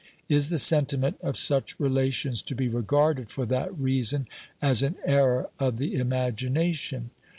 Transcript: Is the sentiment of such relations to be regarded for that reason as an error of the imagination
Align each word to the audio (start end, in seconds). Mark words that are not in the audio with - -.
Is 0.27 0.49
the 0.49 0.57
sentiment 0.57 1.17
of 1.21 1.37
such 1.37 1.79
relations 1.79 2.41
to 2.41 2.55
be 2.55 2.67
regarded 2.67 3.29
for 3.29 3.45
that 3.45 3.77
reason 3.77 4.27
as 4.59 4.81
an 4.81 4.95
error 5.05 5.51
of 5.59 5.77
the 5.77 5.93
imagination 5.93 7.11